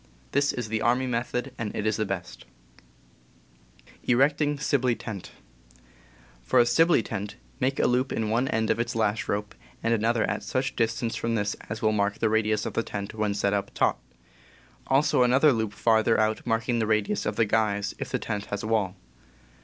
[0.31, 2.45] This is the army method, and it is the best.
[4.03, 4.27] For
[6.59, 9.53] a Sibley tent, make a loop in one end of its lash rope,
[9.83, 13.13] and another at such distance from this as will.„., mark the radius of the tent
[13.13, 13.97] when set up l^^Tent
[14.89, 18.45] *^^*'^^^° another loop farther out ^^* marking the radius of the guys, if the tent
[18.45, 18.95] has a wall.